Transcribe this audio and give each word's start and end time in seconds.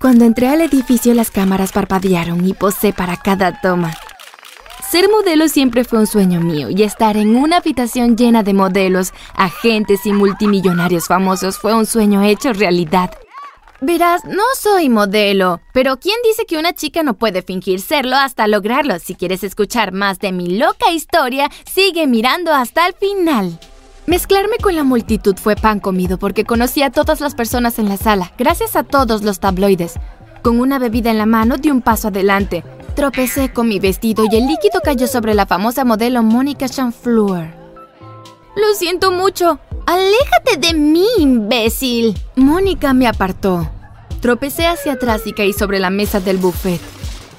Cuando 0.00 0.24
entré 0.24 0.48
al 0.48 0.60
edificio 0.60 1.12
las 1.12 1.32
cámaras 1.32 1.72
parpadearon 1.72 2.46
y 2.46 2.52
posé 2.52 2.92
para 2.92 3.16
cada 3.16 3.60
toma. 3.60 3.92
Ser 4.88 5.08
modelo 5.10 5.48
siempre 5.48 5.84
fue 5.84 5.98
un 5.98 6.06
sueño 6.06 6.40
mío 6.40 6.70
y 6.70 6.84
estar 6.84 7.16
en 7.16 7.34
una 7.34 7.56
habitación 7.56 8.16
llena 8.16 8.44
de 8.44 8.54
modelos, 8.54 9.12
agentes 9.34 10.06
y 10.06 10.12
multimillonarios 10.12 11.06
famosos 11.08 11.58
fue 11.58 11.74
un 11.74 11.84
sueño 11.84 12.22
hecho 12.22 12.52
realidad. 12.52 13.10
Verás, 13.80 14.24
no 14.24 14.42
soy 14.56 14.88
modelo, 14.88 15.60
pero 15.72 15.98
¿quién 15.98 16.16
dice 16.24 16.46
que 16.46 16.58
una 16.58 16.72
chica 16.72 17.02
no 17.02 17.14
puede 17.14 17.42
fingir 17.42 17.80
serlo 17.80 18.16
hasta 18.16 18.46
lograrlo? 18.46 18.98
Si 19.00 19.14
quieres 19.14 19.44
escuchar 19.44 19.92
más 19.92 20.20
de 20.20 20.32
mi 20.32 20.58
loca 20.58 20.90
historia, 20.90 21.50
sigue 21.64 22.06
mirando 22.06 22.52
hasta 22.52 22.86
el 22.86 22.94
final. 22.94 23.58
Mezclarme 24.08 24.56
con 24.56 24.74
la 24.74 24.84
multitud 24.84 25.36
fue 25.36 25.54
pan 25.54 25.80
comido 25.80 26.18
porque 26.18 26.46
conocí 26.46 26.82
a 26.82 26.88
todas 26.88 27.20
las 27.20 27.34
personas 27.34 27.78
en 27.78 27.90
la 27.90 27.98
sala, 27.98 28.32
gracias 28.38 28.74
a 28.74 28.82
todos 28.82 29.22
los 29.22 29.38
tabloides. 29.38 29.96
Con 30.40 30.60
una 30.60 30.78
bebida 30.78 31.10
en 31.10 31.18
la 31.18 31.26
mano 31.26 31.58
di 31.58 31.70
un 31.70 31.82
paso 31.82 32.08
adelante. 32.08 32.64
Tropecé 32.96 33.52
con 33.52 33.68
mi 33.68 33.78
vestido 33.78 34.24
y 34.24 34.34
el 34.34 34.46
líquido 34.46 34.80
cayó 34.82 35.06
sobre 35.06 35.34
la 35.34 35.44
famosa 35.44 35.84
modelo 35.84 36.22
Mónica 36.22 36.70
Chanfleur. 36.70 37.48
Lo 38.56 38.74
siento 38.78 39.10
mucho. 39.12 39.60
Aléjate 39.84 40.56
de 40.58 40.72
mí, 40.72 41.04
imbécil. 41.18 42.18
Mónica 42.34 42.94
me 42.94 43.08
apartó. 43.08 43.68
Tropecé 44.22 44.68
hacia 44.68 44.94
atrás 44.94 45.26
y 45.26 45.34
caí 45.34 45.52
sobre 45.52 45.80
la 45.80 45.90
mesa 45.90 46.18
del 46.18 46.38
buffet. 46.38 46.80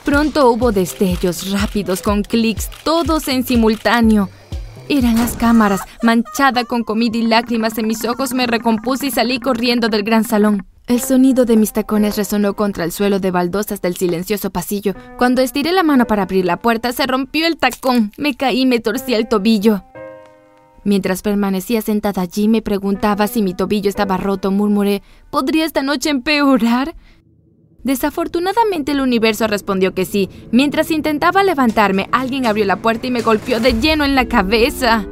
Pronto 0.06 0.52
hubo 0.52 0.72
destellos 0.72 1.50
rápidos 1.50 2.04
con 2.04 2.22
clics, 2.22 2.70
todos 2.84 3.28
en 3.28 3.44
simultáneo. 3.44 4.30
Eran 4.90 5.18
las 5.18 5.36
cámaras. 5.36 5.82
Manchada 6.02 6.64
con 6.64 6.84
comida 6.84 7.16
y 7.16 7.22
lágrimas 7.22 7.78
en 7.78 7.86
mis 7.86 8.04
ojos, 8.06 8.34
me 8.34 8.48
recompuse 8.48 9.06
y 9.06 9.12
salí 9.12 9.40
corriendo 9.40 9.88
del 9.88 10.02
gran 10.02 10.24
salón. 10.24 10.66
El 10.88 11.00
sonido 11.00 11.46
de 11.46 11.58
mis 11.58 11.74
tacones 11.74 12.18
resonó 12.18 12.56
contra 12.56 12.86
el 12.86 12.92
suelo 12.92 13.20
de 13.20 13.30
baldosas 13.30 13.84
del 13.84 13.96
silencioso 13.96 14.50
pasillo. 14.50 14.96
Cuando 15.20 15.44
estiré 15.44 15.74
la 15.74 15.84
mano 15.84 16.06
para 16.06 16.24
abrir 16.24 16.44
la 16.44 16.58
puerta, 16.58 16.92
se 16.92 17.06
rompió 17.06 17.46
el 17.46 17.58
tacón. 17.58 18.12
Me 18.18 18.34
caí 18.34 18.62
y 18.62 18.66
me 18.66 18.80
torcí 18.80 19.14
el 19.14 19.28
tobillo. 19.28 19.84
Mientras 20.84 21.22
permanecía 21.22 21.84
sentada 21.84 22.24
allí, 22.24 22.48
me 22.48 22.64
preguntaba 22.64 23.28
si 23.28 23.44
mi 23.44 23.54
tobillo 23.54 23.90
estaba 23.90 24.18
roto. 24.18 24.50
Murmuré, 24.50 25.04
¿podría 25.30 25.66
esta 25.66 25.84
noche 25.84 26.10
empeorar? 26.10 26.96
Desafortunadamente 27.84 28.92
el 28.92 29.02
universo 29.02 29.48
respondió 29.48 29.94
que 29.94 30.06
sí. 30.06 30.30
Mientras 30.52 30.92
intentaba 30.92 31.44
levantarme, 31.44 32.10
alguien 32.12 32.46
abrió 32.46 32.66
la 32.66 32.82
puerta 32.82 33.08
y 33.08 33.12
me 33.12 33.22
golpeó 33.22 33.60
de 33.60 33.74
lleno 33.80 34.06
en 34.06 34.16
la 34.16 34.28
cabeza. 34.28 35.08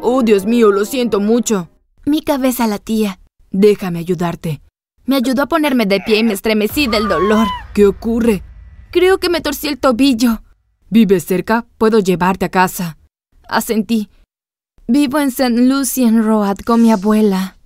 Oh, 0.00 0.22
Dios 0.22 0.46
mío, 0.46 0.70
lo 0.70 0.84
siento 0.84 1.20
mucho. 1.20 1.68
Mi 2.04 2.22
cabeza 2.22 2.66
latía. 2.66 3.20
Déjame 3.50 4.00
ayudarte. 4.00 4.60
Me 5.04 5.16
ayudó 5.16 5.42
a 5.42 5.48
ponerme 5.48 5.86
de 5.86 6.00
pie 6.00 6.18
y 6.18 6.24
me 6.24 6.32
estremecí 6.32 6.86
del 6.86 7.08
dolor. 7.08 7.46
¿Qué 7.74 7.86
ocurre? 7.86 8.42
Creo 8.90 9.18
que 9.18 9.28
me 9.28 9.40
torcí 9.40 9.68
el 9.68 9.78
tobillo. 9.78 10.42
¿Vives 10.90 11.24
cerca? 11.24 11.66
Puedo 11.78 11.98
llevarte 11.98 12.44
a 12.44 12.50
casa. 12.50 12.98
Asentí. 13.48 14.10
Vivo 14.86 15.18
en 15.18 15.28
St. 15.28 15.50
Lucian 15.50 16.22
Road 16.24 16.58
con 16.66 16.82
mi 16.82 16.92
abuela. 16.92 17.56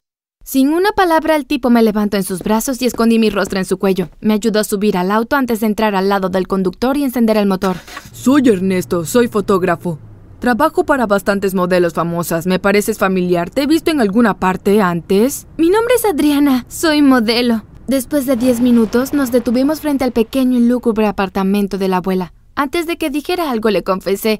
Sin 0.48 0.72
una 0.72 0.92
palabra, 0.92 1.34
el 1.34 1.44
tipo 1.44 1.70
me 1.70 1.82
levantó 1.82 2.16
en 2.16 2.22
sus 2.22 2.38
brazos 2.38 2.80
y 2.80 2.86
escondí 2.86 3.18
mi 3.18 3.30
rostro 3.30 3.58
en 3.58 3.64
su 3.64 3.78
cuello. 3.78 4.10
Me 4.20 4.34
ayudó 4.34 4.60
a 4.60 4.64
subir 4.64 4.96
al 4.96 5.10
auto 5.10 5.34
antes 5.34 5.58
de 5.58 5.66
entrar 5.66 5.96
al 5.96 6.08
lado 6.08 6.28
del 6.28 6.46
conductor 6.46 6.96
y 6.96 7.02
encender 7.02 7.36
el 7.36 7.46
motor. 7.46 7.78
Soy 8.12 8.48
Ernesto, 8.48 9.04
soy 9.04 9.26
fotógrafo. 9.26 9.98
Trabajo 10.38 10.86
para 10.86 11.08
bastantes 11.08 11.52
modelos 11.52 11.94
famosas. 11.94 12.46
¿Me 12.46 12.60
pareces 12.60 12.96
familiar? 12.96 13.50
¿Te 13.50 13.62
he 13.62 13.66
visto 13.66 13.90
en 13.90 14.00
alguna 14.00 14.38
parte 14.38 14.80
antes? 14.80 15.48
Mi 15.56 15.68
nombre 15.68 15.96
es 15.96 16.04
Adriana, 16.04 16.64
soy 16.68 17.02
modelo. 17.02 17.64
Después 17.88 18.24
de 18.26 18.36
diez 18.36 18.60
minutos, 18.60 19.14
nos 19.14 19.32
detuvimos 19.32 19.80
frente 19.80 20.04
al 20.04 20.12
pequeño 20.12 20.58
y 20.58 20.68
lúgubre 20.68 21.08
apartamento 21.08 21.76
de 21.76 21.88
la 21.88 21.96
abuela. 21.96 22.34
Antes 22.54 22.86
de 22.86 22.98
que 22.98 23.10
dijera 23.10 23.50
algo, 23.50 23.70
le 23.70 23.82
confesé. 23.82 24.38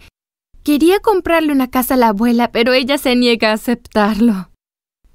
Quería 0.63 1.01
comprarle 1.01 1.51
una 1.51 1.69
casa 1.69 1.95
a 1.95 1.97
la 1.97 2.09
abuela, 2.11 2.53
pero 2.53 2.75
ella 2.75 2.97
se 2.97 3.17
niega 3.17 3.51
a 3.51 3.55
aceptarlo. 3.55 4.51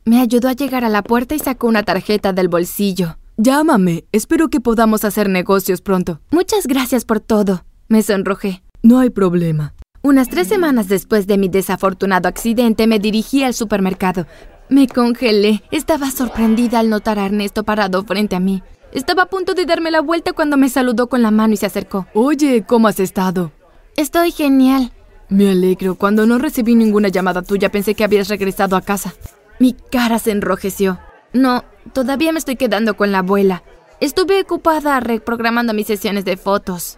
Me 0.03 0.19
ayudó 0.19 0.49
a 0.49 0.53
llegar 0.53 0.83
a 0.83 0.89
la 0.89 1.03
puerta 1.03 1.35
y 1.35 1.39
sacó 1.39 1.67
una 1.67 1.83
tarjeta 1.83 2.33
del 2.33 2.47
bolsillo. 2.47 3.17
Llámame. 3.37 4.05
Espero 4.11 4.49
que 4.49 4.59
podamos 4.59 5.05
hacer 5.05 5.29
negocios 5.29 5.81
pronto. 5.81 6.19
Muchas 6.31 6.65
gracias 6.65 7.05
por 7.05 7.19
todo. 7.19 7.65
Me 7.87 8.01
sonrojé. 8.01 8.63
No 8.81 8.99
hay 8.99 9.11
problema. 9.11 9.75
Unas 10.01 10.27
tres 10.27 10.47
semanas 10.47 10.87
después 10.87 11.27
de 11.27 11.37
mi 11.37 11.49
desafortunado 11.49 12.27
accidente 12.27 12.87
me 12.87 12.97
dirigí 12.97 13.43
al 13.43 13.53
supermercado. 13.53 14.25
Me 14.69 14.87
congelé. 14.87 15.61
Estaba 15.69 16.09
sorprendida 16.09 16.79
al 16.79 16.89
notar 16.89 17.19
a 17.19 17.25
Ernesto 17.27 17.63
parado 17.63 18.03
frente 18.03 18.35
a 18.35 18.39
mí. 18.39 18.63
Estaba 18.93 19.23
a 19.23 19.29
punto 19.29 19.53
de 19.53 19.65
darme 19.65 19.91
la 19.91 20.01
vuelta 20.01 20.33
cuando 20.33 20.57
me 20.57 20.69
saludó 20.69 21.07
con 21.07 21.21
la 21.21 21.29
mano 21.29 21.53
y 21.53 21.57
se 21.57 21.67
acercó. 21.67 22.07
Oye, 22.15 22.63
¿cómo 22.67 22.87
has 22.87 22.99
estado? 22.99 23.51
Estoy 23.95 24.31
genial. 24.31 24.91
Me 25.29 25.51
alegro. 25.51 25.95
Cuando 25.95 26.25
no 26.25 26.39
recibí 26.39 26.73
ninguna 26.73 27.09
llamada 27.09 27.43
tuya 27.43 27.69
pensé 27.69 27.93
que 27.93 28.03
habías 28.03 28.29
regresado 28.29 28.75
a 28.75 28.81
casa. 28.81 29.13
Mi 29.61 29.73
cara 29.73 30.17
se 30.17 30.31
enrojeció. 30.31 30.97
No, 31.33 31.63
todavía 31.93 32.31
me 32.31 32.39
estoy 32.39 32.55
quedando 32.55 32.97
con 32.97 33.11
la 33.11 33.19
abuela. 33.19 33.61
Estuve 33.99 34.41
ocupada 34.41 34.99
reprogramando 34.99 35.75
mis 35.75 35.85
sesiones 35.85 36.25
de 36.25 36.35
fotos. 36.35 36.97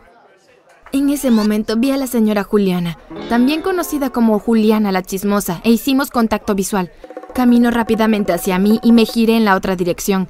En 0.94 1.10
ese 1.10 1.30
momento 1.30 1.76
vi 1.76 1.92
a 1.92 1.98
la 1.98 2.08
señora 2.08 2.44
Juliana, 2.44 2.98
también 3.28 3.62
conocida 3.62 4.12
como 4.12 4.40
Juliana 4.40 4.94
la 4.94 5.04
Chismosa, 5.04 5.60
e 5.66 5.72
hicimos 5.72 6.10
contacto 6.10 6.56
visual. 6.56 6.90
Caminó 7.34 7.70
rápidamente 7.70 8.32
hacia 8.32 8.58
mí 8.60 8.80
y 8.82 8.94
me 8.94 9.04
giré 9.04 9.36
en 9.36 9.44
la 9.44 9.58
otra 9.58 9.76
dirección. 9.76 10.30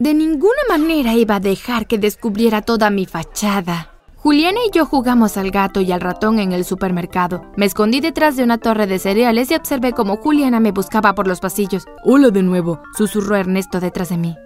De 0.00 0.12
ninguna 0.12 0.62
manera 0.68 1.14
iba 1.14 1.36
a 1.36 1.40
dejar 1.40 1.86
que 1.86 1.98
descubriera 1.98 2.62
toda 2.62 2.90
mi 2.90 3.06
fachada. 3.06 3.92
Juliana 4.22 4.60
y 4.68 4.70
yo 4.70 4.84
jugamos 4.84 5.38
al 5.38 5.50
gato 5.50 5.80
y 5.80 5.92
al 5.92 6.02
ratón 6.02 6.40
en 6.40 6.52
el 6.52 6.66
supermercado. 6.66 7.42
Me 7.56 7.64
escondí 7.64 8.00
detrás 8.00 8.36
de 8.36 8.44
una 8.44 8.58
torre 8.58 8.86
de 8.86 8.98
cereales 8.98 9.50
y 9.50 9.54
observé 9.54 9.92
cómo 9.92 10.18
Juliana 10.18 10.60
me 10.60 10.72
buscaba 10.72 11.14
por 11.14 11.26
los 11.26 11.40
pasillos. 11.40 11.86
Hola 12.04 12.28
de 12.28 12.42
nuevo, 12.42 12.82
susurró 12.98 13.36
Ernesto 13.36 13.80
detrás 13.80 14.10
de 14.10 14.18
mí. 14.18 14.36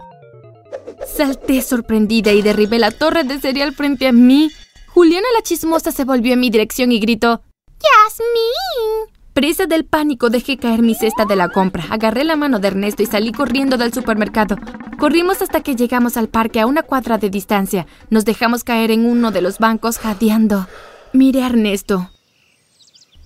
Salté 1.04 1.60
sorprendida 1.60 2.30
y 2.30 2.40
derribé 2.40 2.78
la 2.78 2.92
torre 2.92 3.24
de 3.24 3.40
cereal 3.40 3.74
frente 3.74 4.06
a 4.06 4.12
mí. 4.12 4.48
Juliana 4.86 5.26
la 5.34 5.42
chismosa 5.42 5.90
se 5.90 6.04
volvió 6.04 6.34
en 6.34 6.40
mi 6.40 6.50
dirección 6.50 6.92
y 6.92 7.00
gritó: 7.00 7.42
¡Yasmín! 7.80 9.13
Presa 9.34 9.66
del 9.66 9.84
pánico, 9.84 10.30
dejé 10.30 10.58
caer 10.58 10.80
mi 10.80 10.94
cesta 10.94 11.24
de 11.24 11.34
la 11.34 11.48
compra. 11.48 11.84
Agarré 11.90 12.22
la 12.22 12.36
mano 12.36 12.60
de 12.60 12.68
Ernesto 12.68 13.02
y 13.02 13.06
salí 13.06 13.32
corriendo 13.32 13.76
del 13.76 13.92
supermercado. 13.92 14.56
Corrimos 14.96 15.42
hasta 15.42 15.60
que 15.60 15.74
llegamos 15.74 16.16
al 16.16 16.28
parque 16.28 16.60
a 16.60 16.66
una 16.66 16.84
cuadra 16.84 17.18
de 17.18 17.30
distancia. 17.30 17.88
Nos 18.10 18.24
dejamos 18.24 18.62
caer 18.62 18.92
en 18.92 19.04
uno 19.04 19.32
de 19.32 19.42
los 19.42 19.58
bancos 19.58 19.98
jadeando. 19.98 20.68
Miré 21.12 21.42
a 21.42 21.46
Ernesto. 21.46 22.10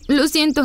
Lo 0.07 0.27
siento. 0.29 0.63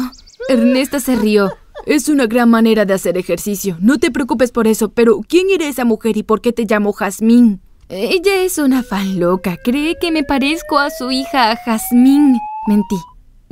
Ernesto 0.47 1.01
se 1.01 1.17
rió. 1.17 1.51
Es 1.85 2.07
una 2.07 2.25
gran 2.25 2.49
manera 2.49 2.85
de 2.85 2.93
hacer 2.93 3.17
ejercicio. 3.17 3.75
No 3.81 3.99
te 3.99 4.11
preocupes 4.11 4.53
por 4.53 4.65
eso, 4.65 4.93
pero 4.93 5.19
¿quién 5.27 5.47
era 5.53 5.67
esa 5.67 5.83
mujer 5.83 6.15
y 6.15 6.23
por 6.23 6.39
qué 6.39 6.53
te 6.53 6.63
llamo 6.63 6.93
Jazmín? 6.93 7.59
Ella 7.89 8.37
es 8.43 8.59
una 8.59 8.81
fan 8.81 9.19
loca. 9.19 9.57
Cree 9.61 9.97
que 9.99 10.09
me 10.09 10.23
parezco 10.23 10.79
a 10.79 10.89
su 10.89 11.11
hija 11.11 11.53
Jazmín. 11.65 12.39
Mentí. 12.65 12.95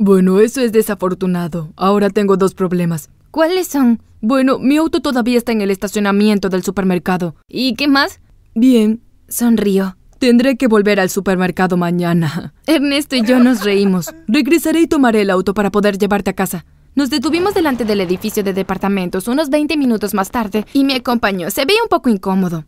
Bueno, 0.04 0.40
eso 0.40 0.60
es 0.60 0.72
desafortunado. 0.72 1.72
Ahora 1.76 2.10
tengo 2.10 2.36
dos 2.36 2.54
problemas. 2.54 3.08
¿Cuáles 3.30 3.68
son? 3.68 4.02
Bueno, 4.20 4.58
mi 4.58 4.76
auto 4.76 5.00
todavía 5.00 5.38
está 5.38 5.52
en 5.52 5.60
el 5.60 5.70
estacionamiento 5.70 6.48
del 6.48 6.64
supermercado. 6.64 7.36
¿Y 7.46 7.76
qué 7.76 7.86
más? 7.86 8.18
Bien. 8.52 9.00
Sonrío. 9.28 9.96
Tendré 10.18 10.56
que 10.56 10.66
volver 10.66 10.98
al 10.98 11.08
supermercado 11.08 11.76
mañana. 11.76 12.52
Ernesto 12.66 13.14
y 13.14 13.22
yo 13.24 13.38
nos 13.38 13.62
reímos. 13.62 14.12
Regresaré 14.26 14.80
y 14.80 14.86
tomaré 14.88 15.20
el 15.20 15.30
auto 15.30 15.54
para 15.54 15.70
poder 15.70 15.98
llevarte 15.98 16.30
a 16.30 16.34
casa. 16.34 16.66
Nos 16.96 17.08
detuvimos 17.08 17.54
delante 17.54 17.84
del 17.84 18.00
edificio 18.00 18.42
de 18.42 18.54
departamentos 18.54 19.28
unos 19.28 19.50
20 19.50 19.76
minutos 19.76 20.14
más 20.14 20.32
tarde 20.32 20.66
y 20.72 20.82
me 20.82 20.96
acompañó. 20.96 21.48
Se 21.52 21.64
veía 21.64 21.80
un 21.80 21.88
poco 21.88 22.08
incómodo. 22.08 22.64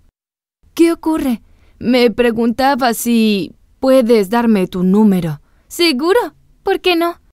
¿Qué 0.72 0.92
ocurre? 0.92 1.42
Me 1.80 2.12
preguntaba 2.12 2.94
si 2.94 3.56
puedes 3.80 4.30
darme 4.30 4.68
tu 4.68 4.84
número. 4.84 5.40
¿Seguro? 5.66 6.36
¿Por 6.62 6.80
qué 6.80 6.94
no? 6.94 7.23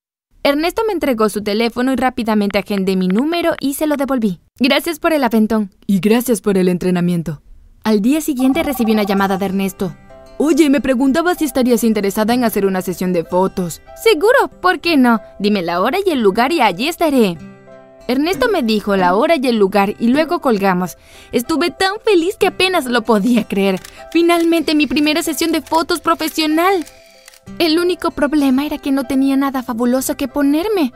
Ernesto 0.43 0.81
me 0.87 0.93
entregó 0.93 1.29
su 1.29 1.43
teléfono 1.43 1.93
y 1.93 1.95
rápidamente 1.97 2.57
agendé 2.57 2.95
mi 2.95 3.07
número 3.07 3.53
y 3.59 3.75
se 3.75 3.85
lo 3.85 3.95
devolví. 3.95 4.39
Gracias 4.59 4.97
por 4.97 5.13
el 5.13 5.23
aventón. 5.23 5.69
Y 5.85 5.99
gracias 5.99 6.41
por 6.41 6.57
el 6.57 6.67
entrenamiento. 6.67 7.43
Al 7.83 8.01
día 8.01 8.21
siguiente 8.21 8.63
recibí 8.63 8.91
una 8.91 9.03
llamada 9.03 9.37
de 9.37 9.45
Ernesto. 9.45 9.95
Oye, 10.39 10.71
me 10.71 10.81
preguntaba 10.81 11.35
si 11.35 11.45
estarías 11.45 11.83
interesada 11.83 12.33
en 12.33 12.43
hacer 12.43 12.65
una 12.65 12.81
sesión 12.81 13.13
de 13.13 13.23
fotos. 13.23 13.83
Seguro, 14.01 14.49
¿por 14.61 14.79
qué 14.79 14.97
no? 14.97 15.21
Dime 15.37 15.61
la 15.61 15.79
hora 15.79 15.99
y 16.03 16.09
el 16.09 16.21
lugar 16.21 16.51
y 16.51 16.61
allí 16.61 16.87
estaré. 16.87 17.37
Ernesto 18.07 18.49
me 18.49 18.63
dijo 18.63 18.95
la 18.97 19.13
hora 19.13 19.35
y 19.39 19.45
el 19.45 19.57
lugar 19.57 19.93
y 19.99 20.07
luego 20.07 20.41
colgamos. 20.41 20.97
Estuve 21.31 21.69
tan 21.69 21.93
feliz 22.03 22.35
que 22.37 22.47
apenas 22.47 22.85
lo 22.85 23.03
podía 23.03 23.47
creer. 23.47 23.79
Finalmente 24.11 24.73
mi 24.73 24.87
primera 24.87 25.21
sesión 25.21 25.51
de 25.51 25.61
fotos 25.61 26.01
profesional. 26.01 26.83
El 27.59 27.79
único 27.79 28.11
problema 28.11 28.65
era 28.65 28.77
que 28.77 28.91
no 28.91 29.03
tenía 29.03 29.35
nada 29.37 29.63
fabuloso 29.63 30.17
que 30.17 30.27
ponerme. 30.27 30.93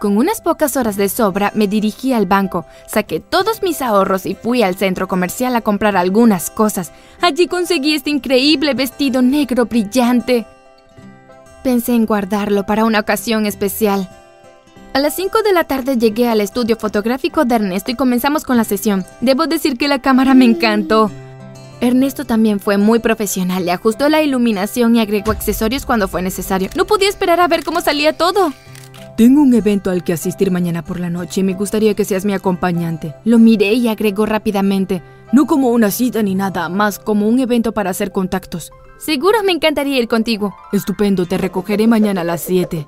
Con 0.00 0.18
unas 0.18 0.42
pocas 0.42 0.76
horas 0.76 0.96
de 0.96 1.08
sobra 1.08 1.52
me 1.54 1.68
dirigí 1.68 2.12
al 2.12 2.26
banco, 2.26 2.66
saqué 2.86 3.18
todos 3.18 3.62
mis 3.62 3.80
ahorros 3.80 4.26
y 4.26 4.34
fui 4.34 4.62
al 4.62 4.76
centro 4.76 5.08
comercial 5.08 5.56
a 5.56 5.62
comprar 5.62 5.96
algunas 5.96 6.50
cosas. 6.50 6.92
Allí 7.22 7.46
conseguí 7.46 7.94
este 7.94 8.10
increíble 8.10 8.74
vestido 8.74 9.22
negro 9.22 9.64
brillante. 9.64 10.44
Pensé 11.64 11.94
en 11.94 12.04
guardarlo 12.04 12.66
para 12.66 12.84
una 12.84 13.00
ocasión 13.00 13.46
especial. 13.46 14.08
A 14.92 14.98
las 14.98 15.14
5 15.16 15.42
de 15.42 15.52
la 15.52 15.64
tarde 15.64 15.96
llegué 15.96 16.28
al 16.28 16.42
estudio 16.42 16.76
fotográfico 16.76 17.44
de 17.44 17.54
Ernesto 17.54 17.90
y 17.90 17.96
comenzamos 17.96 18.44
con 18.44 18.58
la 18.58 18.64
sesión. 18.64 19.04
Debo 19.22 19.46
decir 19.46 19.78
que 19.78 19.88
la 19.88 20.00
cámara 20.00 20.34
me 20.34 20.44
encantó. 20.44 21.10
Ernesto 21.80 22.24
también 22.24 22.58
fue 22.58 22.78
muy 22.78 22.98
profesional, 22.98 23.66
le 23.66 23.72
ajustó 23.72 24.08
la 24.08 24.22
iluminación 24.22 24.96
y 24.96 25.00
agregó 25.00 25.30
accesorios 25.30 25.84
cuando 25.84 26.08
fue 26.08 26.22
necesario. 26.22 26.70
No 26.74 26.86
podía 26.86 27.08
esperar 27.08 27.40
a 27.40 27.48
ver 27.48 27.64
cómo 27.64 27.80
salía 27.80 28.16
todo. 28.16 28.52
Tengo 29.16 29.40
un 29.40 29.54
evento 29.54 29.90
al 29.90 30.04
que 30.04 30.12
asistir 30.12 30.50
mañana 30.50 30.82
por 30.82 31.00
la 31.00 31.10
noche 31.10 31.40
y 31.40 31.44
me 31.44 31.54
gustaría 31.54 31.94
que 31.94 32.04
seas 32.04 32.24
mi 32.24 32.34
acompañante. 32.34 33.14
Lo 33.24 33.38
miré 33.38 33.72
y 33.72 33.88
agregó 33.88 34.26
rápidamente. 34.26 35.02
No 35.32 35.46
como 35.46 35.70
una 35.70 35.90
cita 35.90 36.22
ni 36.22 36.34
nada, 36.34 36.68
más 36.68 36.98
como 36.98 37.26
un 37.28 37.40
evento 37.40 37.72
para 37.72 37.90
hacer 37.90 38.12
contactos. 38.12 38.72
Seguro 38.98 39.42
me 39.42 39.52
encantaría 39.52 39.98
ir 39.98 40.08
contigo. 40.08 40.54
Estupendo, 40.72 41.26
te 41.26 41.38
recogeré 41.38 41.86
mañana 41.86 42.22
a 42.22 42.24
las 42.24 42.42
7. 42.42 42.86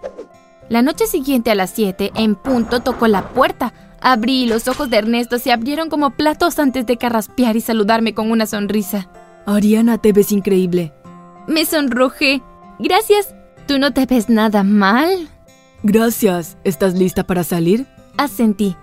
La 0.69 0.83
noche 0.83 1.07
siguiente 1.07 1.51
a 1.51 1.55
las 1.55 1.71
7, 1.71 2.13
en 2.15 2.35
punto, 2.35 2.81
tocó 2.81 3.09
la 3.09 3.29
puerta. 3.31 3.73
Abrí 4.01 4.45
y 4.45 4.47
los 4.47 4.69
ojos 4.69 4.91
de 4.91 4.99
Ernesto 4.99 5.39
se 5.39 5.53
abrieron 5.53 5.89
como 5.89 6.11
platos 6.11 6.59
antes 6.59 6.87
de 6.87 6.97
carraspear 6.97 7.57
y 7.57 7.61
saludarme 7.61 8.15
con 8.15 8.31
una 8.31 8.47
sonrisa. 8.47 9.09
Ariana, 9.47 9.99
te 9.99 10.13
ves 10.13 10.31
increíble. 10.33 10.93
Me 11.47 11.65
sonrojé. 11.65 12.43
Gracias. 12.79 13.35
¿Tú 13.67 13.79
no 13.79 13.93
te 13.93 14.07
ves 14.07 14.29
nada 14.29 14.63
mal? 14.63 15.29
Gracias. 15.83 16.57
¿Estás 16.65 16.95
lista 16.95 17.25
para 17.25 17.45
salir? 17.45 17.87
Asentí. 18.17 18.77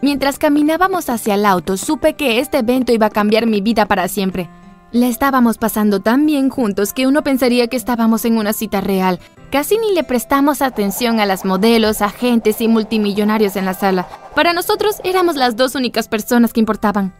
Mientras 0.00 0.38
caminábamos 0.38 1.08
hacia 1.10 1.34
el 1.34 1.46
auto, 1.46 1.76
supe 1.76 2.14
que 2.14 2.40
este 2.40 2.58
evento 2.58 2.92
iba 2.92 3.06
a 3.06 3.10
cambiar 3.10 3.46
mi 3.46 3.60
vida 3.60 3.86
para 3.86 4.08
siempre. 4.08 4.48
Le 4.90 5.08
estábamos 5.08 5.58
pasando 5.58 6.00
tan 6.00 6.26
bien 6.26 6.50
juntos 6.50 6.92
que 6.92 7.06
uno 7.06 7.22
pensaría 7.22 7.68
que 7.68 7.76
estábamos 7.76 8.24
en 8.24 8.36
una 8.36 8.52
cita 8.52 8.80
real. 8.80 9.20
Casi 9.52 9.76
ni 9.76 9.92
le 9.92 10.02
prestamos 10.02 10.62
atención 10.62 11.20
a 11.20 11.26
las 11.26 11.44
modelos, 11.44 12.00
agentes 12.00 12.62
y 12.62 12.68
multimillonarios 12.68 13.54
en 13.56 13.66
la 13.66 13.74
sala. 13.74 14.08
Para 14.34 14.54
nosotros 14.54 14.96
éramos 15.04 15.36
las 15.36 15.56
dos 15.56 15.74
únicas 15.74 16.08
personas 16.08 16.54
que 16.54 16.60
importaban. 16.60 17.14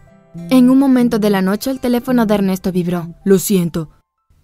En 0.49 0.71
un 0.71 0.79
momento 0.79 1.19
de 1.19 1.29
la 1.29 1.43
noche 1.43 1.69
el 1.69 1.79
teléfono 1.79 2.25
de 2.25 2.33
Ernesto 2.33 2.71
vibró. 2.71 3.13
Lo 3.23 3.37
siento, 3.37 3.91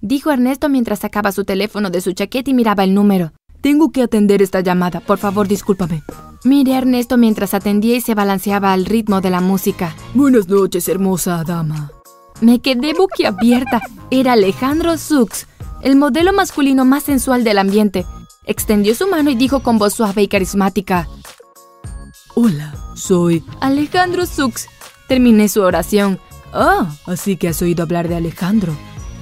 dijo 0.02 0.30
Ernesto 0.30 0.70
mientras 0.70 1.00
sacaba 1.00 1.32
su 1.32 1.46
teléfono 1.46 1.90
de 1.90 2.02
su 2.02 2.12
chaqueta 2.12 2.52
y 2.52 2.54
miraba 2.54 2.84
el 2.84 2.94
número. 2.94 3.34
Tengo 3.60 3.92
que 3.92 4.04
atender 4.04 4.44
esta 4.44 4.60
llamada. 4.60 5.00
Por 5.00 5.18
favor, 5.18 5.48
discúlpame. 5.48 6.04
Miré 6.44 6.76
a 6.76 6.78
Ernesto 6.78 7.18
mientras 7.18 7.56
atendía 7.56 7.96
y 7.96 8.02
se 8.02 8.14
balanceaba 8.14 8.72
al 8.72 8.86
ritmo 8.86 9.20
de 9.20 9.32
la 9.32 9.42
música. 9.42 9.96
Buenas 10.14 10.48
noches, 10.48 10.88
hermosa 10.90 11.44
dama. 11.44 11.92
Me 12.40 12.60
quedé 12.60 12.94
boquiabierta. 12.94 13.82
Era 14.12 14.34
Alejandro 14.34 14.96
Sux, 14.98 15.48
el 15.82 15.96
modelo 15.96 16.34
masculino 16.34 16.86
más 16.86 17.04
sensual 17.04 17.44
del 17.44 17.58
ambiente. 17.58 18.06
Extendió 18.46 18.96
su 18.96 19.08
mano 19.08 19.30
y 19.30 19.36
dijo 19.36 19.62
con 19.62 19.78
voz 19.78 19.94
suave 19.94 20.24
y 20.24 20.28
carismática. 20.28 21.08
Hola, 22.36 22.74
soy... 22.96 23.44
Alejandro 23.60 24.26
Sux. 24.26 24.68
Terminé 25.08 25.50
su 25.50 25.62
oración. 25.62 26.20
Ah, 26.54 26.96
así 27.06 27.38
que 27.38 27.50
has 27.50 27.62
oído 27.62 27.84
hablar 27.84 28.08
de 28.08 28.16
Alejandro. 28.16 28.76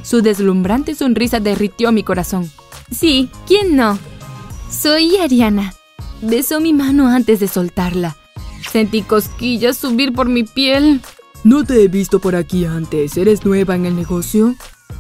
Su 0.04 0.22
deslumbrante 0.22 0.96
sonrisa 0.96 1.40
derritió 1.40 1.92
mi 1.92 2.04
corazón. 2.04 2.50
Sí, 2.92 3.30
¿quién 3.46 3.76
no? 3.76 4.00
Soy 4.70 5.18
Ariana. 5.18 5.74
Besó 6.22 6.62
mi 6.62 6.74
mano 6.74 7.08
antes 7.08 7.40
de 7.40 7.48
soltarla. 7.48 8.16
Sentí 8.72 9.02
cosquillas 9.02 9.78
subir 9.78 10.14
por 10.14 10.30
mi 10.30 10.44
piel. 10.44 11.02
No 11.44 11.64
te 11.64 11.84
he 11.84 11.88
visto 11.88 12.20
por 12.20 12.36
aquí 12.36 12.66
antes. 12.66 13.18
¿Eres 13.18 13.46
nueva 13.46 13.76
en 13.76 13.86
el 13.86 13.96
negocio? 13.96 14.56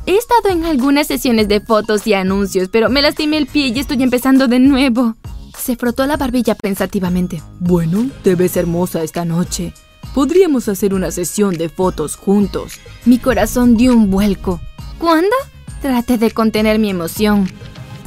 He 0.07 0.15
estado 0.15 0.47
en 0.47 0.63
algunas 0.63 1.05
sesiones 1.05 1.49
de 1.49 1.59
fotos 1.59 2.07
y 2.07 2.13
anuncios, 2.13 2.69
pero 2.71 2.89
me 2.89 3.01
lastimé 3.01 3.37
el 3.37 3.45
pie 3.45 3.67
y 3.67 3.79
estoy 3.79 4.01
empezando 4.01 4.47
de 4.47 4.57
nuevo. 4.57 5.17
Se 5.57 5.75
frotó 5.75 6.05
la 6.05 6.15
barbilla 6.15 6.55
pensativamente. 6.55 7.43
Bueno, 7.59 8.09
te 8.23 8.35
ves 8.35 8.55
hermosa 8.55 9.03
esta 9.03 9.25
noche. 9.25 9.73
Podríamos 10.15 10.69
hacer 10.69 10.93
una 10.93 11.11
sesión 11.11 11.57
de 11.57 11.67
fotos 11.67 12.15
juntos. 12.15 12.79
Mi 13.03 13.19
corazón 13.19 13.75
dio 13.75 13.91
un 13.91 14.09
vuelco. 14.09 14.61
¿Cuándo? 14.97 15.35
Traté 15.81 16.17
de 16.17 16.31
contener 16.31 16.79
mi 16.79 16.89
emoción. 16.89 17.49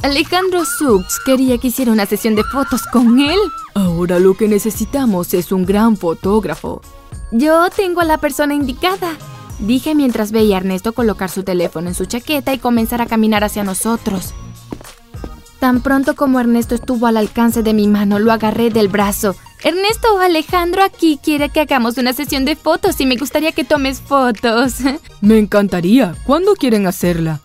Alejandro 0.01 0.65
Sux 0.65 1.19
quería 1.23 1.59
que 1.59 1.67
hiciera 1.67 1.91
una 1.91 2.07
sesión 2.07 2.33
de 2.33 2.43
fotos 2.43 2.81
con 2.91 3.19
él. 3.19 3.37
Ahora 3.75 4.17
lo 4.17 4.35
que 4.35 4.47
necesitamos 4.47 5.35
es 5.35 5.51
un 5.51 5.67
gran 5.67 5.95
fotógrafo. 5.97 6.81
Yo 7.31 7.69
tengo 7.69 8.01
a 8.01 8.05
la 8.05 8.17
persona 8.17 8.55
indicada, 8.55 9.15
dije 9.61 9.95
mientras 9.95 10.31
veía 10.31 10.57
a 10.57 10.59
Ernesto 10.59 10.93
colocar 10.93 11.29
su 11.29 11.43
teléfono 11.43 11.87
en 11.87 11.95
su 11.95 12.05
chaqueta 12.05 12.53
y 12.53 12.59
comenzar 12.59 13.01
a 13.01 13.05
caminar 13.05 13.43
hacia 13.43 13.63
nosotros. 13.63 14.33
Tan 15.59 15.81
pronto 15.81 16.15
como 16.15 16.39
Ernesto 16.39 16.73
estuvo 16.75 17.07
al 17.07 17.17
alcance 17.17 17.61
de 17.61 17.73
mi 17.73 17.87
mano, 17.87 18.19
lo 18.19 18.31
agarré 18.31 18.71
del 18.71 18.87
brazo. 18.87 19.35
Ernesto, 19.63 20.17
Alejandro 20.17 20.83
aquí 20.83 21.19
quiere 21.23 21.49
que 21.49 21.59
hagamos 21.59 21.99
una 21.99 22.13
sesión 22.13 22.45
de 22.45 22.55
fotos 22.55 22.99
y 22.99 23.05
me 23.05 23.15
gustaría 23.15 23.51
que 23.51 23.63
tomes 23.63 24.01
fotos. 24.01 24.77
Me 25.21 25.37
encantaría. 25.37 26.15
¿Cuándo 26.25 26.55
quieren 26.55 26.87
hacerla? 26.87 27.41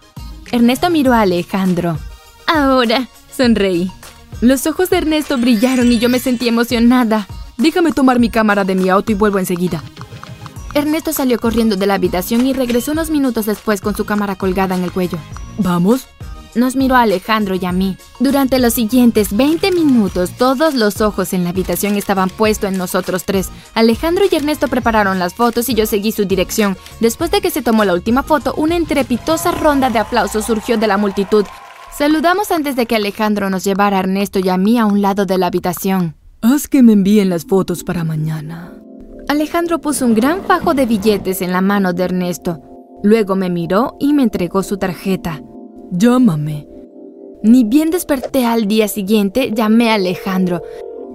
Ernesto 0.51 0.89
miró 0.89 1.13
a 1.13 1.21
Alejandro. 1.21 1.99
Ahora, 2.47 3.07
sonreí. 3.37 3.93
Los 4.41 4.67
ojos 4.67 4.89
de 4.89 4.99
Ernesto 4.99 5.37
brillaron 5.37 5.93
y 5.93 5.99
yo 5.99 6.09
me 6.09 6.19
sentí 6.19 6.49
emocionada. 6.49 7.27
Déjame 7.59 7.93
tomar 7.93 8.19
mi 8.19 8.31
cámara 8.31 8.65
de 8.65 8.75
mi 8.75 8.89
auto 8.89 9.13
y 9.13 9.15
vuelvo 9.15 9.39
enseguida. 9.39 9.83
Ernesto 10.77 11.15
salió 11.15 11.39
corriendo 11.39 11.77
de 11.77 11.87
la 11.87 11.95
habitación 11.95 12.47
y 12.47 12.53
regresó 12.53 12.93
unos 12.93 13.09
minutos 13.09 13.47
después 13.47 13.81
con 13.81 13.97
su 13.97 14.05
cámara 14.05 14.37
colgada 14.37 14.77
en 14.77 14.85
el 14.85 14.93
cuello. 14.93 15.17
¿Vamos? 15.57 16.07
Nos 16.55 16.77
miró 16.77 16.97
a 16.97 17.01
Alejandro 17.01 17.55
y 17.55 17.65
a 17.65 17.73
mí. 17.73 17.97
Durante 18.21 18.59
los 18.59 18.75
siguientes 18.75 19.35
20 19.35 19.73
minutos, 19.73 20.33
todos 20.33 20.75
los 20.75 21.01
ojos 21.01 21.33
en 21.33 21.45
la 21.45 21.51
habitación 21.51 21.97
estaban 21.97 22.29
puestos 22.29 22.71
en 22.71 22.77
nosotros 22.77 23.25
tres. 23.25 23.49
Alejandro 23.73 24.25
y 24.31 24.37
Ernesto 24.37 24.69
prepararon 24.69 25.19
las 25.19 25.33
fotos 25.33 25.71
y 25.71 25.75
yo 25.75 25.87
seguí 25.87 26.13
su 26.13 26.27
dirección. 26.27 26.77
Después 27.01 27.31
de 27.31 27.41
que 27.41 27.51
se 27.51 27.63
tomó 27.63 27.87
la 27.87 27.95
última 27.95 28.23
foto, 28.23 28.53
una 28.59 28.77
entrepitosa 28.77 29.53
ronda 29.53 29.89
de 29.89 29.99
aplausos 29.99 30.45
surgió 30.45 30.77
de 30.77 30.89
la 30.89 30.99
multitud. 30.99 31.47
Saludamos 31.91 32.51
antes 32.51 32.77
de 32.77 32.85
que 32.85 32.97
Alejandro 32.97 33.49
nos 33.49 33.65
llevara 33.65 33.97
a 33.97 34.01
Ernesto 34.01 34.41
y 34.41 34.51
a 34.51 34.59
mí 34.59 34.79
a 34.79 34.85
un 34.85 35.01
lado 35.01 35.25
de 35.25 35.39
la 35.39 35.47
habitación. 35.47 36.17
Haz 36.43 36.69
que 36.69 36.83
me 36.83 36.93
envíen 36.93 37.31
las 37.31 37.47
fotos 37.47 37.83
para 37.83 38.05
mañana. 38.05 38.75
Alejandro 39.29 39.81
puso 39.81 40.07
un 40.07 40.15
gran 40.15 40.45
fajo 40.45 40.73
de 40.73 40.87
billetes 40.87 41.43
en 41.43 41.51
la 41.51 41.61
mano 41.61 41.93
de 41.93 42.05
Ernesto. 42.05 42.61
Luego 43.03 43.35
me 43.35 43.51
miró 43.51 43.97
y 43.99 44.13
me 44.13 44.23
entregó 44.23 44.63
su 44.63 44.77
tarjeta. 44.77 45.43
Llámame. 45.91 46.69
Ni 47.43 47.65
bien 47.65 47.91
desperté 47.91 48.47
al 48.47 48.69
día 48.69 48.87
siguiente, 48.87 49.51
llamé 49.53 49.91
a 49.91 49.95
Alejandro. 49.95 50.63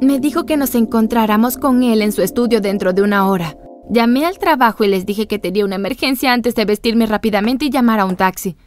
Me 0.02 0.20
dijo 0.20 0.46
que 0.46 0.58
nos 0.58 0.76
encontráramos 0.76 1.56
con 1.58 1.84
él 1.84 2.02
en 2.02 2.12
su 2.12 2.22
estudio 2.22 2.60
dentro 2.60 2.92
de 2.92 3.02
una 3.02 3.30
hora. 3.30 3.56
Llamé 3.90 4.26
al 4.26 4.40
trabajo 4.40 4.84
y 4.84 4.90
les 4.90 5.06
dije 5.06 5.28
que 5.28 5.40
tenía 5.40 5.64
una 5.64 5.76
emergencia 5.76 6.34
antes 6.34 6.54
de 6.56 6.66
vestirme 6.66 7.06
rápidamente 7.06 7.66
y 7.66 7.70
llamar 7.70 8.02
a 8.02 8.06
un 8.06 8.18
taxi. 8.18 8.58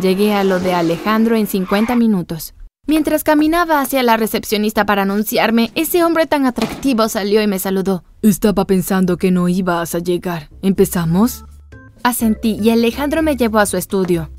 Llegué 0.00 0.34
a 0.34 0.42
lo 0.42 0.58
de 0.58 0.74
Alejandro 0.74 1.36
en 1.36 1.46
50 1.46 1.94
minutos. 1.94 2.54
Mientras 2.88 3.22
caminaba 3.22 3.80
hacia 3.80 4.02
la 4.02 4.16
recepcionista 4.16 4.84
para 4.84 5.02
anunciarme, 5.02 5.70
ese 5.76 6.02
hombre 6.02 6.26
tan 6.26 6.46
atractivo 6.46 7.08
salió 7.08 7.40
y 7.40 7.46
me 7.46 7.60
saludó. 7.60 8.02
Estaba 8.22 8.66
pensando 8.66 9.18
que 9.18 9.30
no 9.30 9.48
ibas 9.48 9.94
a 9.94 10.00
llegar. 10.00 10.50
¿Empezamos? 10.62 11.44
Asentí 12.02 12.58
y 12.60 12.70
Alejandro 12.70 13.22
me 13.22 13.36
llevó 13.36 13.60
a 13.60 13.66
su 13.66 13.76
estudio. 13.76 14.30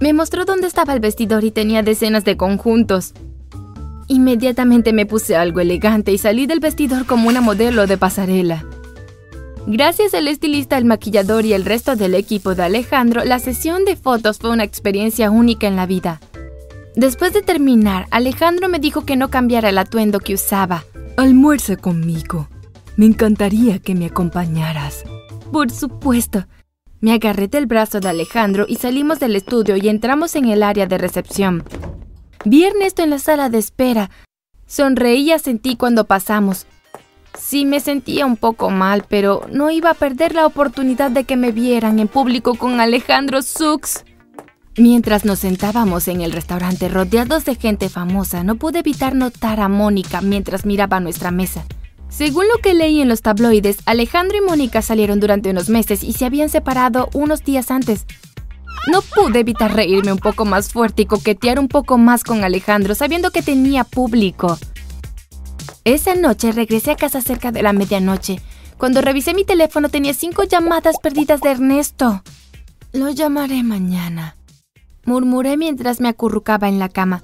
Me 0.00 0.14
mostró 0.14 0.46
dónde 0.46 0.68
estaba 0.68 0.94
el 0.94 1.00
vestidor 1.00 1.44
y 1.44 1.50
tenía 1.50 1.82
decenas 1.82 2.24
de 2.24 2.38
conjuntos. 2.38 3.12
Inmediatamente 4.08 4.94
me 4.94 5.04
puse 5.04 5.36
algo 5.36 5.60
elegante 5.60 6.12
y 6.12 6.18
salí 6.18 6.46
del 6.46 6.60
vestidor 6.60 7.04
como 7.04 7.28
una 7.28 7.42
modelo 7.42 7.86
de 7.86 7.98
pasarela. 7.98 8.64
Gracias 9.66 10.14
al 10.14 10.28
estilista, 10.28 10.78
el 10.78 10.86
maquillador 10.86 11.44
y 11.44 11.52
el 11.52 11.66
resto 11.66 11.94
del 11.94 12.14
equipo 12.14 12.54
de 12.54 12.62
Alejandro, 12.62 13.22
la 13.24 13.38
sesión 13.38 13.84
de 13.84 13.96
fotos 13.96 14.38
fue 14.38 14.48
una 14.48 14.64
experiencia 14.64 15.30
única 15.30 15.68
en 15.68 15.76
la 15.76 15.84
vida. 15.84 16.20
Después 16.96 17.32
de 17.32 17.42
terminar, 17.42 18.06
Alejandro 18.10 18.68
me 18.68 18.78
dijo 18.78 19.04
que 19.04 19.16
no 19.16 19.30
cambiara 19.30 19.68
el 19.68 19.78
atuendo 19.78 20.20
que 20.20 20.34
usaba. 20.34 20.84
Almuerza 21.16 21.76
conmigo. 21.76 22.48
Me 22.96 23.06
encantaría 23.06 23.78
que 23.78 23.94
me 23.94 24.06
acompañaras. 24.06 25.04
Por 25.52 25.70
supuesto. 25.70 26.46
Me 27.00 27.12
agarré 27.12 27.48
del 27.48 27.66
brazo 27.66 28.00
de 28.00 28.08
Alejandro 28.08 28.66
y 28.68 28.76
salimos 28.76 29.20
del 29.20 29.36
estudio 29.36 29.76
y 29.76 29.88
entramos 29.88 30.36
en 30.36 30.46
el 30.46 30.62
área 30.62 30.86
de 30.86 30.98
recepción. 30.98 31.64
Vi 32.44 32.64
a 32.64 32.68
Ernesto 32.68 33.02
en 33.02 33.10
la 33.10 33.18
sala 33.18 33.48
de 33.48 33.58
espera. 33.58 34.10
Sonreí 34.66 35.28
y 35.28 35.32
asentí 35.32 35.76
cuando 35.76 36.04
pasamos. 36.04 36.66
Sí 37.38 37.64
me 37.64 37.80
sentía 37.80 38.26
un 38.26 38.36
poco 38.36 38.70
mal, 38.70 39.04
pero 39.08 39.46
no 39.50 39.70
iba 39.70 39.90
a 39.90 39.94
perder 39.94 40.34
la 40.34 40.46
oportunidad 40.46 41.10
de 41.10 41.24
que 41.24 41.36
me 41.36 41.52
vieran 41.52 41.98
en 42.00 42.08
público 42.08 42.54
con 42.56 42.80
Alejandro 42.80 43.40
Sux. 43.42 44.04
Mientras 44.76 45.24
nos 45.24 45.40
sentábamos 45.40 46.06
en 46.06 46.20
el 46.20 46.32
restaurante 46.32 46.88
rodeados 46.88 47.44
de 47.44 47.56
gente 47.56 47.88
famosa, 47.88 48.44
no 48.44 48.54
pude 48.54 48.78
evitar 48.78 49.14
notar 49.14 49.60
a 49.60 49.68
Mónica 49.68 50.20
mientras 50.20 50.64
miraba 50.64 51.00
nuestra 51.00 51.30
mesa. 51.30 51.64
Según 52.08 52.46
lo 52.48 52.60
que 52.62 52.74
leí 52.74 53.00
en 53.00 53.08
los 53.08 53.22
tabloides, 53.22 53.78
Alejandro 53.86 54.36
y 54.38 54.40
Mónica 54.40 54.82
salieron 54.82 55.20
durante 55.20 55.50
unos 55.50 55.68
meses 55.68 56.02
y 56.02 56.12
se 56.12 56.24
habían 56.24 56.48
separado 56.48 57.08
unos 57.14 57.44
días 57.44 57.70
antes. 57.70 58.06
No 58.90 59.02
pude 59.02 59.40
evitar 59.40 59.74
reírme 59.74 60.12
un 60.12 60.18
poco 60.18 60.44
más 60.44 60.72
fuerte 60.72 61.02
y 61.02 61.06
coquetear 61.06 61.58
un 61.58 61.68
poco 61.68 61.98
más 61.98 62.24
con 62.24 62.42
Alejandro, 62.42 62.94
sabiendo 62.94 63.30
que 63.30 63.42
tenía 63.42 63.84
público. 63.84 64.58
Esa 65.84 66.14
noche 66.14 66.52
regresé 66.52 66.92
a 66.92 66.96
casa 66.96 67.20
cerca 67.20 67.52
de 67.52 67.62
la 67.62 67.72
medianoche. 67.72 68.40
Cuando 68.78 69.02
revisé 69.02 69.34
mi 69.34 69.44
teléfono 69.44 69.88
tenía 69.88 70.14
cinco 70.14 70.44
llamadas 70.44 70.96
perdidas 71.02 71.40
de 71.40 71.50
Ernesto. 71.50 72.22
Lo 72.92 73.10
llamaré 73.10 73.62
mañana. 73.62 74.36
Murmuré 75.04 75.56
mientras 75.56 76.00
me 76.00 76.08
acurrucaba 76.08 76.68
en 76.68 76.78
la 76.78 76.88
cama. 76.88 77.22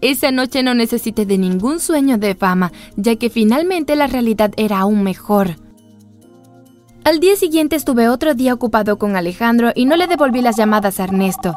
Esa 0.00 0.30
noche 0.30 0.62
no 0.62 0.74
necesité 0.74 1.26
de 1.26 1.36
ningún 1.36 1.78
sueño 1.78 2.16
de 2.16 2.34
fama, 2.34 2.72
ya 2.96 3.16
que 3.16 3.28
finalmente 3.28 3.96
la 3.96 4.06
realidad 4.06 4.52
era 4.56 4.78
aún 4.80 5.02
mejor. 5.02 5.56
Al 7.04 7.20
día 7.20 7.36
siguiente 7.36 7.76
estuve 7.76 8.08
otro 8.08 8.34
día 8.34 8.54
ocupado 8.54 8.98
con 8.98 9.16
Alejandro 9.16 9.72
y 9.74 9.84
no 9.84 9.96
le 9.96 10.06
devolví 10.06 10.42
las 10.42 10.56
llamadas 10.56 11.00
a 11.00 11.04
Ernesto. 11.04 11.56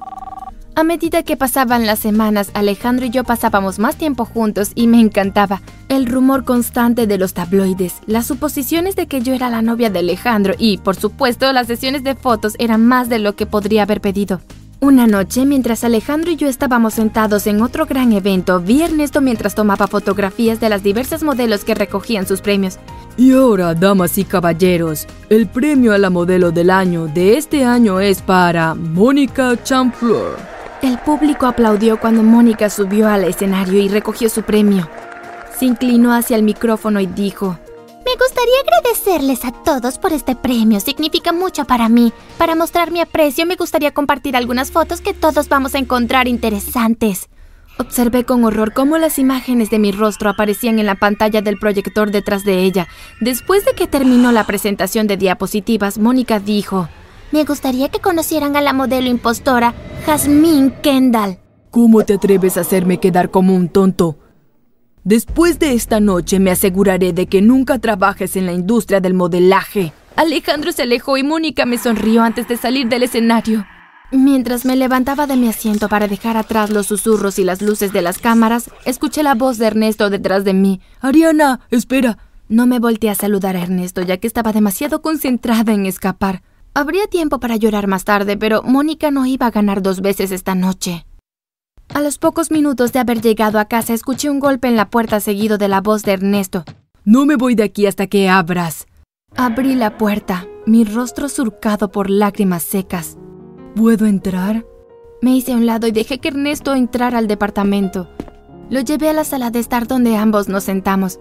A 0.76 0.84
medida 0.84 1.22
que 1.22 1.38
pasaban 1.38 1.86
las 1.86 2.00
semanas, 2.00 2.50
Alejandro 2.56 3.06
y 3.06 3.12
yo 3.12 3.24
pasábamos 3.24 3.78
más 3.78 3.96
tiempo 3.96 4.26
juntos 4.26 4.72
y 4.74 4.88
me 4.88 5.00
encantaba. 5.00 5.62
El 5.88 6.08
rumor 6.08 6.46
constante 6.46 7.06
de 7.06 7.20
los 7.20 7.34
tabloides, 7.34 7.96
las 8.08 8.26
suposiciones 8.26 8.96
de 8.96 9.06
que 9.06 9.22
yo 9.22 9.34
era 9.34 9.52
la 9.52 9.62
novia 9.62 9.92
de 9.92 10.00
Alejandro 10.00 10.56
y, 10.58 10.78
por 10.80 10.96
supuesto, 10.96 11.54
las 11.54 11.68
sesiones 11.68 12.04
de 12.04 12.16
fotos 12.16 12.56
eran 12.58 12.86
más 12.86 13.08
de 13.08 13.20
lo 13.20 13.36
que 13.36 13.46
podría 13.46 13.84
haber 13.84 14.02
pedido. 14.02 14.42
Una 14.84 15.08
noche, 15.08 15.46
mientras 15.46 15.86
Alejandro 15.86 16.30
y 16.32 16.36
yo 16.36 16.50
estábamos 16.50 16.96
sentados 16.96 17.48
en 17.48 17.62
otro 17.62 17.86
gran 17.86 18.12
evento, 18.12 18.60
vi 18.60 18.82
a 18.82 18.88
Ernesto 18.88 19.22
mientras 19.22 19.56
tomaba 19.56 19.88
fotografías 19.88 20.60
de 20.60 20.68
las 20.68 20.84
diversas 20.84 21.24
modelos 21.24 21.64
que 21.64 21.74
recogían 21.74 22.28
sus 22.28 22.42
premios. 22.42 22.80
Y 23.16 23.32
ahora, 23.32 23.76
damas 23.76 24.18
y 24.18 24.26
caballeros, 24.26 25.08
el 25.30 25.48
premio 25.48 25.94
a 25.94 25.98
la 25.98 26.10
modelo 26.10 26.52
del 26.52 26.70
año 26.70 27.08
de 27.08 27.38
este 27.38 27.64
año 27.64 28.02
es 28.02 28.22
para 28.22 28.76
Mónica 28.76 29.56
Chamfleur. 29.64 30.36
El 30.82 30.98
público 30.98 31.46
aplaudió 31.46 31.98
cuando 31.98 32.22
Mónica 32.22 32.70
subió 32.70 33.08
al 33.08 33.24
escenario 33.24 33.80
y 33.80 33.88
recogió 33.88 34.28
su 34.28 34.44
premio. 34.44 34.90
Se 35.58 35.64
inclinó 35.64 36.14
hacia 36.14 36.36
el 36.36 36.44
micrófono 36.44 37.00
y 37.00 37.06
dijo, 37.06 37.58
gustaría 38.44 38.78
agradecerles 38.78 39.46
a 39.46 39.52
todos 39.52 39.98
por 39.98 40.12
este 40.12 40.36
premio. 40.36 40.80
Significa 40.82 41.32
mucho 41.32 41.64
para 41.64 41.88
mí. 41.88 42.12
Para 42.38 42.56
mostrar 42.56 42.92
mi 42.92 43.00
aprecio, 43.00 43.46
me 43.46 43.56
gustaría 43.56 43.94
compartir 43.94 44.36
algunas 44.36 44.72
fotos 44.72 45.00
que 45.00 45.14
todos 45.14 45.48
vamos 45.48 45.76
a 45.76 45.78
encontrar 45.78 46.28
interesantes. 46.28 47.30
Observé 47.78 48.26
con 48.26 48.44
horror 48.44 48.74
cómo 48.74 48.98
las 48.98 49.18
imágenes 49.18 49.70
de 49.70 49.80
mi 49.80 49.94
rostro 49.94 50.30
aparecían 50.30 50.78
en 50.78 50.88
la 50.88 50.96
pantalla 50.96 51.42
del 51.42 51.58
proyector 51.58 52.12
detrás 52.12 52.44
de 52.44 52.64
ella. 52.64 52.88
Después 53.22 53.64
de 53.64 53.74
que 53.74 53.88
terminó 53.88 54.34
la 54.34 54.46
presentación 54.46 55.08
de 55.08 55.16
diapositivas, 55.16 55.98
Mónica 55.98 56.40
dijo, 56.40 56.90
Me 57.32 57.46
gustaría 57.46 57.90
que 57.90 58.00
conocieran 58.00 58.58
a 58.58 58.62
la 58.62 58.74
modelo 58.74 59.08
impostora, 59.08 59.74
Jasmine 60.06 60.82
Kendall. 60.82 61.38
¿Cómo 61.72 62.04
te 62.04 62.16
atreves 62.16 62.58
a 62.58 62.62
hacerme 62.62 63.00
quedar 63.00 63.32
como 63.32 63.56
un 63.56 63.70
tonto? 63.70 64.18
Después 65.04 65.60
de 65.60 65.74
esta 65.74 66.00
noche 66.00 66.40
me 66.40 66.52
aseguraré 66.52 67.12
de 67.12 67.28
que 67.28 67.42
nunca 67.42 67.78
trabajes 67.80 68.38
en 68.38 68.46
la 68.46 68.54
industria 68.54 69.02
del 69.02 69.14
modelaje. 69.14 69.92
Alejandro 70.16 70.72
se 70.72 70.84
alejó 70.84 71.18
y 71.18 71.24
Mónica 71.24 71.66
me 71.66 71.78
sonrió 71.78 72.24
antes 72.24 72.48
de 72.48 72.56
salir 72.56 72.88
del 72.88 73.04
escenario. 73.04 73.66
Mientras 74.12 74.64
me 74.64 74.78
levantaba 74.78 75.28
de 75.28 75.36
mi 75.36 75.50
asiento 75.50 75.90
para 75.90 76.08
dejar 76.08 76.38
atrás 76.38 76.70
los 76.70 76.86
susurros 76.86 77.38
y 77.38 77.44
las 77.44 77.62
luces 77.62 77.92
de 77.92 78.02
las 78.02 78.18
cámaras, 78.18 78.70
escuché 78.86 79.24
la 79.24 79.36
voz 79.36 79.58
de 79.58 79.66
Ernesto 79.66 80.10
detrás 80.10 80.46
de 80.46 80.54
mí. 80.54 80.80
Ariana, 81.02 81.60
espera. 81.70 82.18
No 82.48 82.66
me 82.66 82.80
volteé 82.80 83.10
a 83.10 83.16
saludar 83.16 83.58
a 83.58 83.64
Ernesto 83.64 84.04
ya 84.04 84.18
que 84.18 84.28
estaba 84.28 84.54
demasiado 84.54 85.02
concentrada 85.02 85.74
en 85.74 85.86
escapar. 85.86 86.44
Habría 86.76 87.08
tiempo 87.08 87.40
para 87.40 87.58
llorar 87.58 87.88
más 87.88 88.06
tarde, 88.06 88.38
pero 88.38 88.64
Mónica 88.64 89.12
no 89.12 89.26
iba 89.26 89.48
a 89.48 89.52
ganar 89.52 89.82
dos 89.82 90.02
veces 90.02 90.32
esta 90.32 90.56
noche. 90.56 91.06
A 91.94 92.02
los 92.02 92.18
pocos 92.18 92.50
minutos 92.50 92.92
de 92.92 92.98
haber 92.98 93.22
llegado 93.22 93.60
a 93.60 93.66
casa 93.66 93.94
escuché 93.94 94.32
un 94.32 94.40
golpe 94.40 94.68
en 94.68 94.76
la 94.76 94.90
puerta 94.90 95.20
seguido 95.20 95.60
de 95.60 95.68
la 95.68 95.80
voz 95.80 96.02
de 96.02 96.14
Ernesto. 96.14 96.64
No 97.06 97.28
me 97.28 97.36
voy 97.36 97.54
de 97.54 97.62
aquí 97.62 97.86
hasta 97.86 98.08
que 98.08 98.30
abras. 98.30 98.88
Abrí 99.36 99.76
la 99.76 99.96
puerta, 100.00 100.48
mi 100.66 100.86
rostro 100.86 101.30
surcado 101.30 101.92
por 101.92 102.10
lágrimas 102.10 102.64
secas. 102.64 103.20
¿Puedo 103.76 104.08
entrar? 104.08 104.66
Me 105.22 105.36
hice 105.36 105.54
a 105.54 105.56
un 105.56 105.68
lado 105.68 105.86
y 105.86 105.92
dejé 105.92 106.18
que 106.18 106.30
Ernesto 106.30 106.74
entrara 106.74 107.20
al 107.20 107.28
departamento. 107.28 108.10
Lo 108.72 108.80
llevé 108.80 109.10
a 109.10 109.14
la 109.14 109.24
sala 109.24 109.52
de 109.52 109.60
estar 109.60 109.86
donde 109.86 110.18
ambos 110.18 110.50
nos 110.50 110.64
sentamos. 110.64 111.20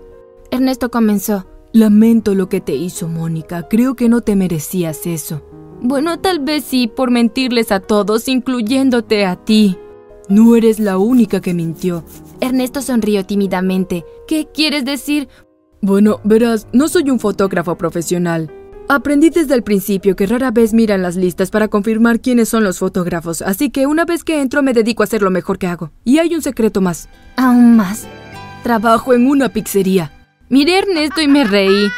Ernesto 0.50 0.90
comenzó. 0.90 1.46
Lamento 1.72 2.34
lo 2.34 2.48
que 2.48 2.62
te 2.62 2.74
hizo 2.74 3.08
Mónica. 3.08 3.68
Creo 3.68 3.94
que 3.94 4.08
no 4.08 4.22
te 4.22 4.36
merecías 4.36 5.06
eso. 5.06 5.42
Bueno, 5.82 6.18
tal 6.18 6.38
vez 6.40 6.64
sí, 6.64 6.86
por 6.86 7.10
mentirles 7.10 7.72
a 7.72 7.80
todos, 7.80 8.26
incluyéndote 8.26 9.26
a 9.26 9.36
ti. 9.36 9.76
No 10.32 10.56
eres 10.56 10.80
la 10.80 10.96
única 10.96 11.42
que 11.42 11.52
mintió. 11.52 12.06
Ernesto 12.40 12.80
sonrió 12.80 13.26
tímidamente. 13.26 14.06
¿Qué 14.26 14.48
quieres 14.50 14.86
decir? 14.86 15.28
Bueno, 15.82 16.20
verás, 16.24 16.66
no 16.72 16.88
soy 16.88 17.10
un 17.10 17.20
fotógrafo 17.20 17.76
profesional. 17.76 18.50
Aprendí 18.88 19.28
desde 19.28 19.54
el 19.54 19.62
principio 19.62 20.16
que 20.16 20.24
rara 20.24 20.50
vez 20.50 20.72
miran 20.72 21.02
las 21.02 21.16
listas 21.16 21.50
para 21.50 21.68
confirmar 21.68 22.22
quiénes 22.22 22.48
son 22.48 22.64
los 22.64 22.78
fotógrafos, 22.78 23.42
así 23.42 23.68
que 23.68 23.86
una 23.86 24.06
vez 24.06 24.24
que 24.24 24.40
entro 24.40 24.62
me 24.62 24.72
dedico 24.72 25.02
a 25.02 25.04
hacer 25.04 25.20
lo 25.20 25.30
mejor 25.30 25.58
que 25.58 25.66
hago. 25.66 25.92
Y 26.02 26.16
hay 26.16 26.34
un 26.34 26.40
secreto 26.40 26.80
más. 26.80 27.10
¿Aún 27.36 27.76
más? 27.76 28.08
Trabajo 28.62 29.12
en 29.12 29.28
una 29.28 29.50
pizzería. 29.50 30.12
Miré 30.48 30.76
a 30.76 30.78
Ernesto 30.78 31.20
y 31.20 31.28
me 31.28 31.44
reí. 31.44 31.88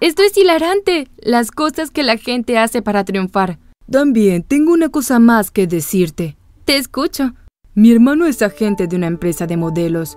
Esto 0.00 0.22
es 0.22 0.34
hilarante. 0.38 1.10
Las 1.18 1.50
cosas 1.50 1.90
que 1.90 2.02
la 2.02 2.16
gente 2.16 2.56
hace 2.56 2.80
para 2.80 3.04
triunfar. 3.04 3.58
También 3.90 4.42
tengo 4.42 4.72
una 4.72 4.88
cosa 4.88 5.18
más 5.18 5.50
que 5.50 5.66
decirte. 5.66 6.38
Te 6.64 6.78
escucho. 6.78 7.34
Mi 7.76 7.90
hermano 7.90 8.26
es 8.26 8.40
agente 8.40 8.86
de 8.86 8.94
una 8.94 9.08
empresa 9.08 9.48
de 9.48 9.56
modelos. 9.56 10.16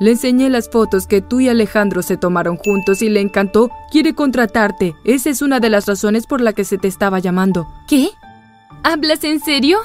Le 0.00 0.10
enseñé 0.10 0.50
las 0.50 0.68
fotos 0.68 1.06
que 1.06 1.20
tú 1.20 1.38
y 1.38 1.48
Alejandro 1.48 2.02
se 2.02 2.16
tomaron 2.16 2.56
juntos 2.56 3.00
y 3.00 3.08
le 3.08 3.20
encantó. 3.20 3.70
Quiere 3.92 4.12
contratarte. 4.12 4.96
Esa 5.04 5.30
es 5.30 5.40
una 5.40 5.60
de 5.60 5.70
las 5.70 5.86
razones 5.86 6.26
por 6.26 6.40
la 6.40 6.52
que 6.52 6.64
se 6.64 6.78
te 6.78 6.88
estaba 6.88 7.20
llamando. 7.20 7.68
¿Qué? 7.86 8.08
¿Hablas 8.82 9.22
en 9.22 9.38
serio? 9.38 9.78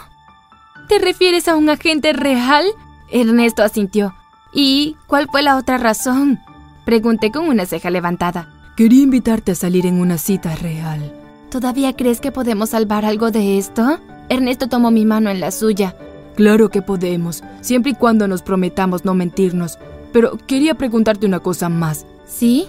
¿Te 0.89 0.97
refieres 0.97 1.47
a 1.47 1.55
un 1.55 1.69
agente 1.69 2.11
real? 2.11 2.65
Ernesto 3.11 3.61
asintió. 3.61 4.15
¿Y 4.51 4.97
cuál 5.05 5.27
fue 5.29 5.43
la 5.43 5.57
otra 5.57 5.77
razón? 5.77 6.39
Pregunté 6.85 7.31
con 7.31 7.47
una 7.47 7.67
ceja 7.67 7.91
levantada. 7.91 8.49
Quería 8.75 9.03
invitarte 9.03 9.51
a 9.51 9.55
salir 9.55 9.85
en 9.85 10.01
una 10.01 10.17
cita 10.17 10.55
real. 10.55 11.13
¿Todavía 11.51 11.93
crees 11.93 12.19
que 12.19 12.31
podemos 12.31 12.71
salvar 12.71 13.05
algo 13.05 13.29
de 13.29 13.59
esto? 13.59 13.99
Ernesto 14.27 14.67
tomó 14.67 14.89
mi 14.89 15.05
mano 15.05 15.29
en 15.29 15.39
la 15.39 15.51
suya. 15.51 15.95
Claro 16.41 16.69
que 16.69 16.81
podemos, 16.81 17.43
siempre 17.61 17.91
y 17.91 17.93
cuando 17.93 18.27
nos 18.27 18.41
prometamos 18.41 19.05
no 19.05 19.13
mentirnos. 19.13 19.77
Pero 20.11 20.39
quería 20.47 20.73
preguntarte 20.73 21.27
una 21.27 21.39
cosa 21.39 21.69
más. 21.69 22.07
¿Sí? 22.25 22.65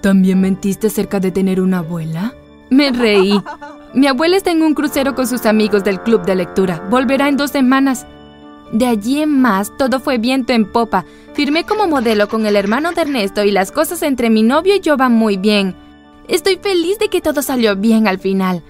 ¿También 0.00 0.40
mentiste 0.40 0.86
acerca 0.86 1.20
de 1.20 1.30
tener 1.30 1.60
una 1.60 1.80
abuela? 1.80 2.32
Me 2.70 2.90
reí. 2.90 3.38
Mi 3.92 4.06
abuela 4.06 4.38
está 4.38 4.50
en 4.50 4.62
un 4.62 4.72
crucero 4.72 5.14
con 5.14 5.26
sus 5.26 5.44
amigos 5.44 5.84
del 5.84 6.00
club 6.00 6.24
de 6.24 6.36
lectura. 6.36 6.88
Volverá 6.88 7.28
en 7.28 7.36
dos 7.36 7.50
semanas. 7.50 8.06
De 8.72 8.86
allí 8.86 9.20
en 9.20 9.42
más, 9.42 9.76
todo 9.76 10.00
fue 10.00 10.16
viento 10.16 10.54
en 10.54 10.64
popa. 10.64 11.04
Firmé 11.34 11.66
como 11.66 11.86
modelo 11.86 12.30
con 12.30 12.46
el 12.46 12.56
hermano 12.56 12.92
de 12.92 13.02
Ernesto 13.02 13.44
y 13.44 13.50
las 13.50 13.72
cosas 13.72 14.02
entre 14.02 14.30
mi 14.30 14.42
novio 14.42 14.74
y 14.74 14.80
yo 14.80 14.96
van 14.96 15.12
muy 15.12 15.36
bien. 15.36 15.76
Estoy 16.28 16.56
feliz 16.56 16.98
de 16.98 17.08
que 17.08 17.20
todo 17.20 17.42
salió 17.42 17.76
bien 17.76 18.08
al 18.08 18.18
final. 18.18 18.62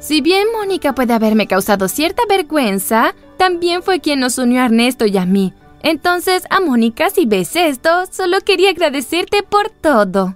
Si 0.00 0.20
bien 0.20 0.48
Mónica 0.54 0.94
puede 0.94 1.14
haberme 1.14 1.46
causado 1.46 1.88
cierta 1.88 2.24
vergüenza, 2.28 3.14
también 3.36 3.82
fue 3.82 4.00
quien 4.00 4.20
nos 4.20 4.38
unió 4.38 4.62
a 4.62 4.66
Ernesto 4.66 5.06
y 5.06 5.16
a 5.16 5.26
mí. 5.26 5.52
Entonces, 5.82 6.44
a 6.50 6.60
Mónica, 6.60 7.10
si 7.10 7.26
ves 7.26 7.56
esto, 7.56 8.06
solo 8.10 8.40
quería 8.40 8.70
agradecerte 8.70 9.42
por 9.42 9.68
todo. 9.68 10.34